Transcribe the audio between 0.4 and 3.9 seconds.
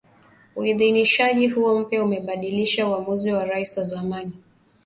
Uidhinishaji huo mpya unabadilisha uamuzi wa Rais wa